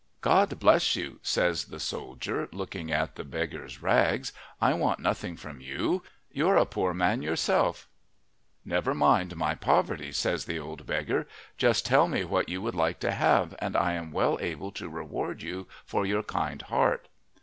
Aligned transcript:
"God 0.21 0.57
bless 0.57 0.95
you," 0.95 1.19
says 1.21 1.65
the 1.65 1.79
soldier, 1.79 2.49
looking 2.51 2.91
at 2.91 3.13
the 3.17 3.23
beggar's 3.23 3.83
rags, 3.83 4.33
"I 4.59 4.73
want 4.73 4.99
nothing 4.99 5.37
from 5.37 5.61
you. 5.61 6.01
You're 6.31 6.57
a 6.57 6.65
poor 6.65 6.91
man 6.91 7.21
yourself." 7.21 7.87
"Never 8.65 8.95
mind 8.95 9.35
my 9.35 9.53
poverty," 9.53 10.11
says 10.11 10.45
the 10.45 10.57
old 10.57 10.87
beggar. 10.87 11.27
"Just 11.55 11.85
tell 11.85 12.07
me 12.07 12.23
what 12.23 12.49
you 12.49 12.63
would 12.63 12.73
like 12.73 12.99
to 13.01 13.11
have, 13.11 13.53
and 13.59 13.75
I 13.75 13.93
am 13.93 14.11
well 14.11 14.39
able 14.41 14.71
to 14.71 14.89
reward 14.89 15.43
you 15.43 15.67
for 15.85 16.03
your 16.03 16.23
kind 16.23 16.63
heart." 16.63 17.07